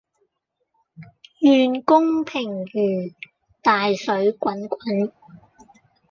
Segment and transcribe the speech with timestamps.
[1.41, 3.13] 願公平如
[3.61, 5.11] 大水滾滾